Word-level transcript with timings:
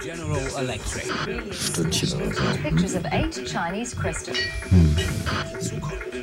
General 0.00 0.46
Electric. 0.58 1.04
Pictures 2.62 2.94
of 2.94 3.06
eight 3.12 3.46
Chinese 3.46 3.94
crystals. 3.94 4.36
Hmm. 4.68 6.15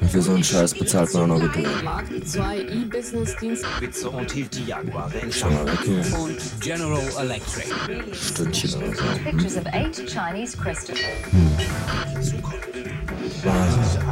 Und 0.00 0.10
für 0.10 0.22
so 0.22 0.32
einen 0.32 0.44
Scheiß 0.44 0.74
bezahlt 0.74 1.12
man 1.12 1.24
auch 1.24 1.26
noch 1.26 1.40
Gebühren. 1.40 1.88
Schau 5.30 5.50
mal 5.50 5.66
weg 5.66 5.78
hier. 5.84 6.04
General 6.60 7.02
Electric. 7.20 7.66
Stündchen 8.14 8.74
oder 8.74 8.94
so. 8.94 9.04
Hm. 11.30 11.50
Wahnsinn. 13.44 14.02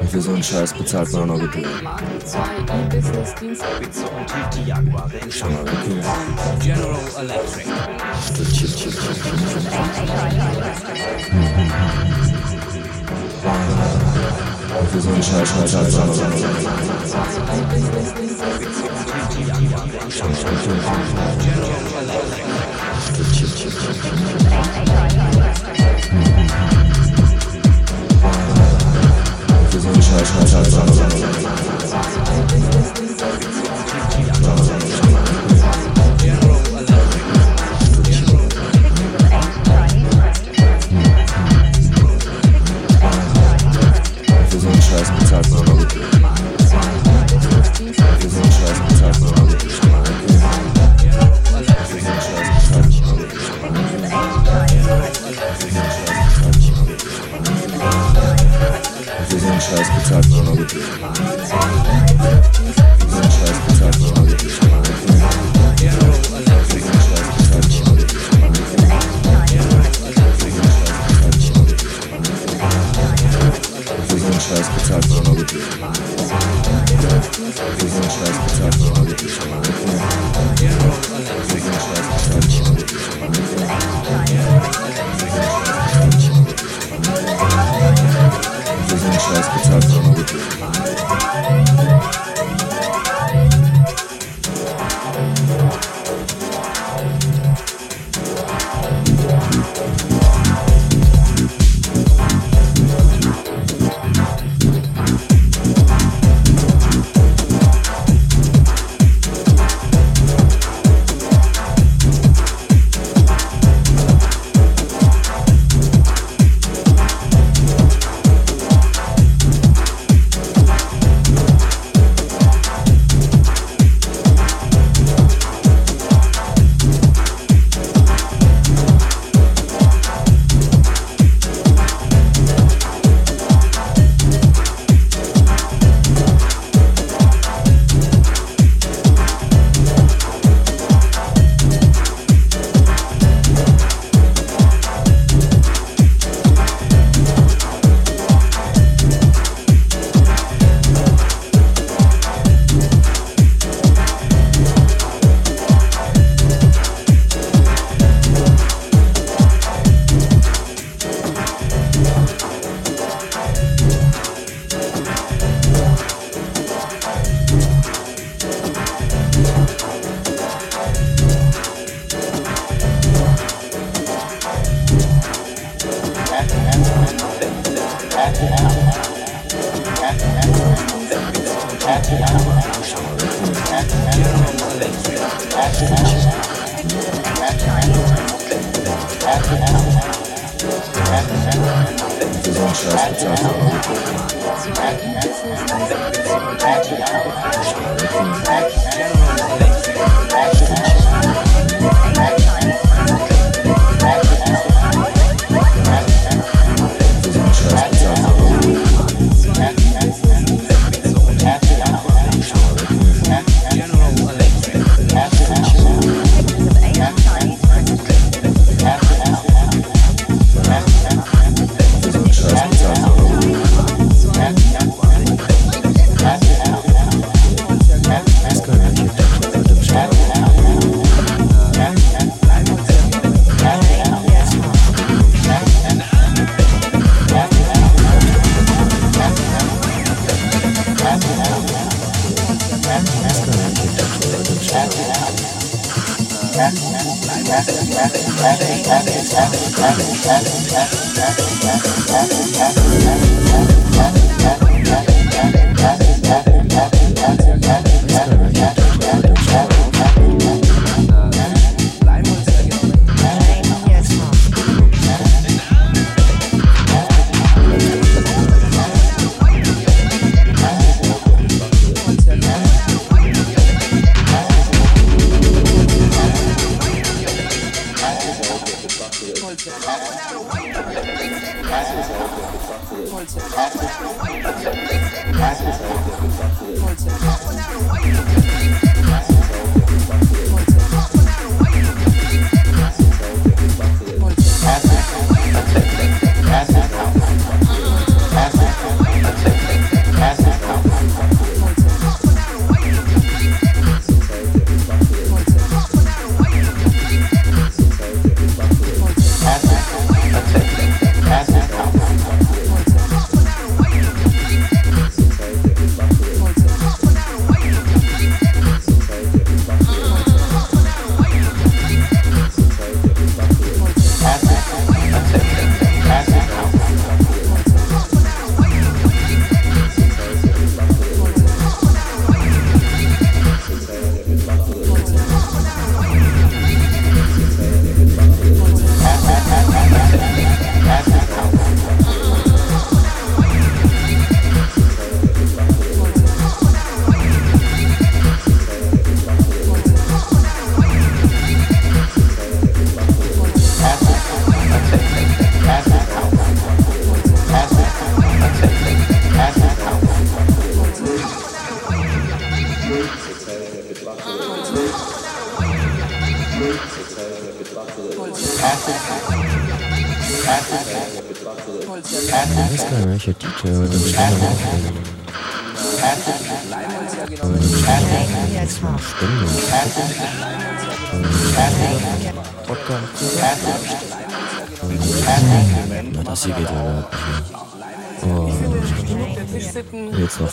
Und 0.00 0.10
für 0.10 0.20
so 0.20 0.32
einen 0.32 0.42
Scheiß 0.42 0.72
bezahlt 0.74 1.12
man 1.12 1.22
auch 1.22 1.26
noch 1.26 1.40
Gebühren. 1.40 1.88
Schau 5.30 5.50
mal 5.50 5.66
weg 5.66 5.78
hier. 5.84 6.02
General 6.74 7.00
Electric. 7.18 7.66
Stündchen. 8.26 8.92
Hm. 11.30 11.42
hm, 11.42 11.48
hm, 11.56 12.32
hm. 12.32 12.37
Wir 13.48 15.00
sind 15.00 15.24
schnell, 15.24 15.46
schnell, 15.46 15.68
schnell, 15.68 15.90
schnell, 15.90 16.14
schnell, 16.14 16.32
Wir 29.70 29.80
sind 29.80 30.04
schnell, 30.04 30.26
schnell, 30.26 30.46
schnell, 30.46 30.64
schnell, 30.64 30.64
schnell, 30.64 31.08
schnell, 31.08 31.58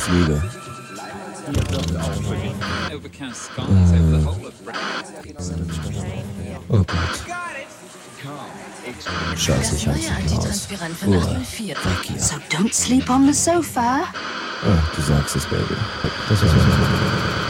Flüge. 0.06 0.34
Äh, 1.48 1.62
oh 6.69 6.78
Gott. 6.78 6.88
Scheiße, 9.36 9.75
ich 9.75 9.88
hab's 9.88 9.98
nicht 9.98 10.38
raus. 10.38 10.68
Oh, 11.07 11.12
so 12.19 12.36
don't 12.50 12.74
sleep 12.74 13.10
on 13.10 13.25
the 13.25 13.34
sofa. 13.34 14.04
Oh, 14.63 14.96
du 14.96 15.02
sagst 15.02 15.36
es, 15.38 15.46
Baby. 15.46 15.75
Das 16.30 16.42
ist 16.42 16.56
was 16.56 16.63
ich 16.63 17.45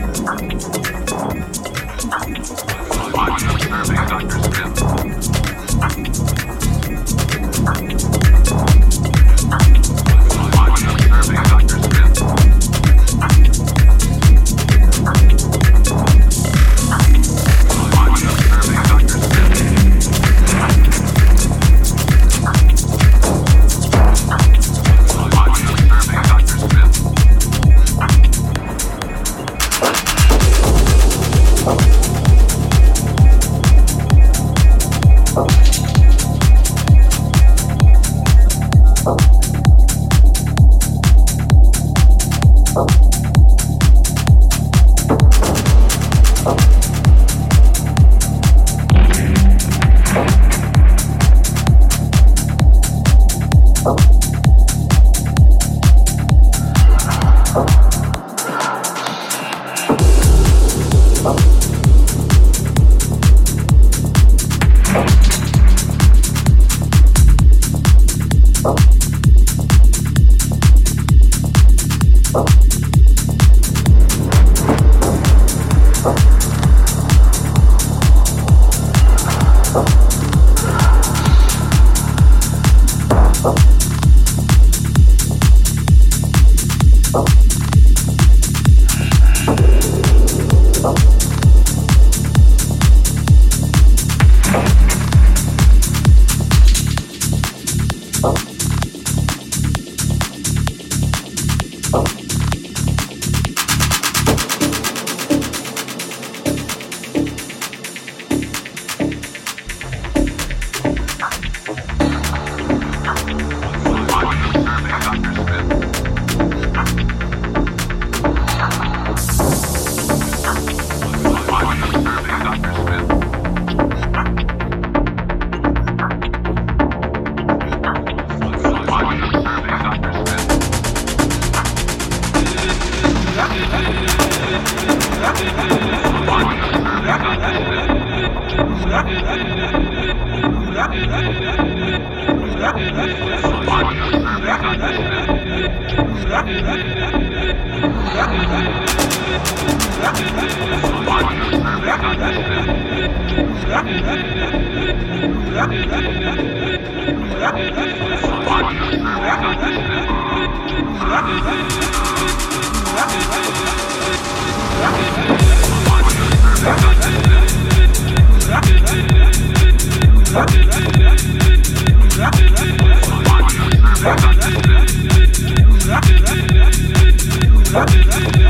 Thank 177.74 178.41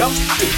Tchau. 0.00 0.49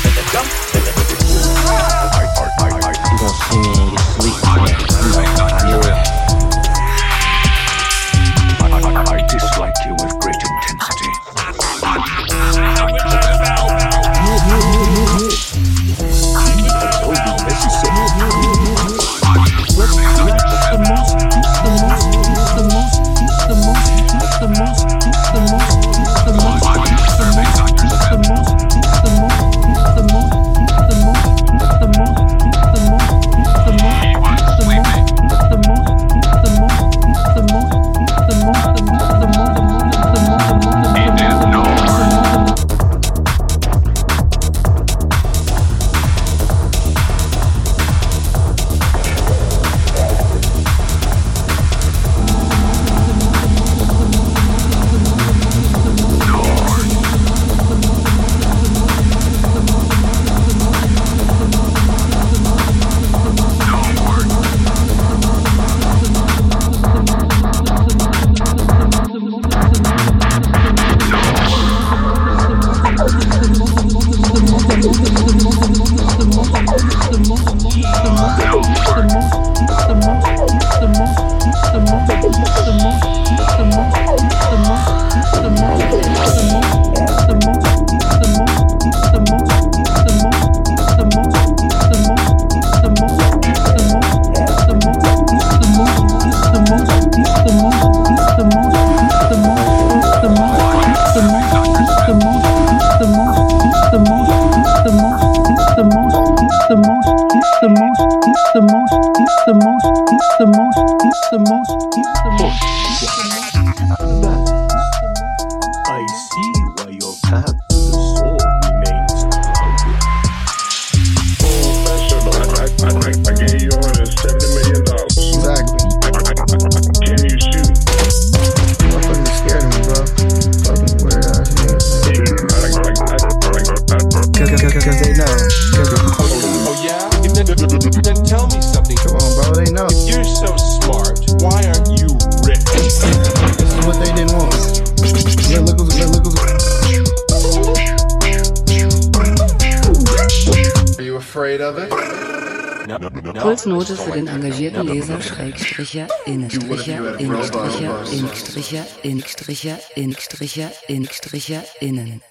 Inkstricher, 158.32 158.86
Inkstricher, 159.02 159.78
Inkstricher, 159.94 160.72
Inkstricher, 160.88 161.64
innen. 161.80 162.22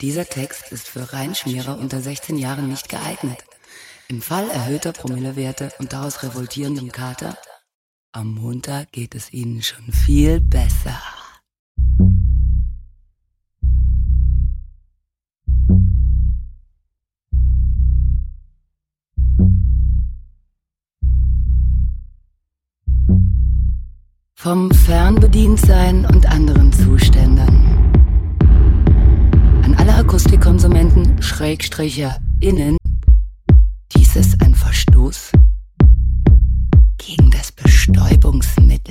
Dieser 0.00 0.24
Text 0.24 0.72
ist 0.72 0.88
für 0.88 1.12
Reinschmierer 1.12 1.78
unter 1.78 2.00
16 2.00 2.38
Jahren 2.38 2.70
nicht 2.70 2.88
geeignet. 2.88 3.44
Im 4.08 4.22
Fall 4.22 4.48
erhöhter 4.48 4.92
Promillewerte 4.92 5.70
und 5.78 5.92
daraus 5.92 6.22
revoltierendem 6.22 6.90
Kater, 6.90 7.36
am 8.12 8.32
Montag 8.32 8.92
geht 8.92 9.14
es 9.14 9.30
Ihnen 9.34 9.62
schon 9.62 9.92
viel 9.92 10.40
besser. 10.40 10.98
Vom 24.42 24.72
Fer 24.72 25.01
Fernbedientsein 25.32 26.04
und 26.04 26.26
anderen 26.26 26.70
Zuständen. 26.74 27.48
An 29.62 29.74
alle 29.78 29.94
Akustikkonsumenten, 29.94 31.22
Schrägstricher, 31.22 32.18
innen, 32.40 32.76
dies 33.96 34.14
ist 34.14 34.42
ein 34.42 34.54
Verstoß 34.54 35.32
gegen 36.98 37.30
das 37.30 37.50
Bestäubungsmittelgesetz. 37.50 38.81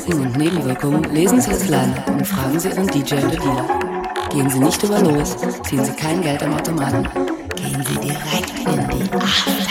Risiken 0.00 0.20
und 0.22 0.36
Nebenwirkungen 0.38 1.04
lesen 1.12 1.40
Sie 1.42 1.50
das 1.50 1.68
Line 1.68 1.92
und 2.06 2.26
fragen 2.26 2.58
Sie 2.58 2.68
Ihren 2.68 2.86
DJ 2.86 3.14
oder 3.16 3.36
Dealer. 3.36 3.66
Gehen 4.30 4.48
Sie 4.48 4.58
nicht 4.58 4.82
über 4.82 4.98
los, 5.00 5.36
ziehen 5.68 5.84
Sie 5.84 5.92
kein 5.92 6.22
Geld 6.22 6.42
am 6.42 6.54
Automaten. 6.54 7.06
Gehen 7.56 7.84
Sie 7.86 8.00
direkt 8.00 8.58
in 8.60 8.88
die 8.88 9.12
After 9.12 9.69